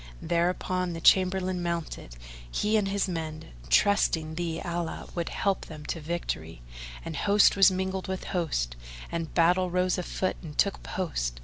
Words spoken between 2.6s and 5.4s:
and his men, trusting thee Allah would